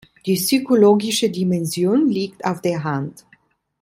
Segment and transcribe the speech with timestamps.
[0.25, 3.23] Die psychologische Dimension liegt auf der Hand.